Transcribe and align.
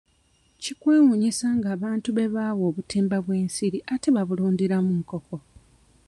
Kikwewuunyisa 0.63 1.47
ng'abantu 1.57 2.09
be 2.17 2.25
baawa 2.33 2.63
obutimba 2.69 3.17
bw'ensiri 3.25 3.79
ate 3.93 4.09
babulundiramu 4.15 4.91
nkoko. 4.99 5.37